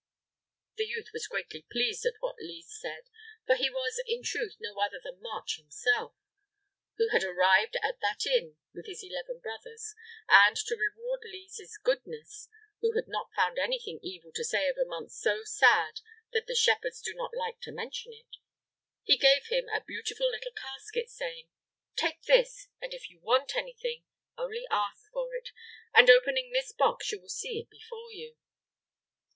[0.77, 3.03] The youth was greatly pleased at what Lise said,
[3.45, 6.15] for he was in truth no other than March himself,
[6.97, 9.93] who had arrived at that inn with his eleven brothers,
[10.27, 14.85] and to reward Lise's goodness, who had not found anything evil to say of a
[14.89, 15.99] month so sad
[16.33, 18.37] that the shepherds do not like to mention it,
[19.03, 21.47] he gave him a beautiful little casket, saying,
[21.95, 24.05] "Take this, and if you want anything,
[24.35, 25.49] only ask for it,
[25.93, 28.35] and, opening this box, you will see it before you."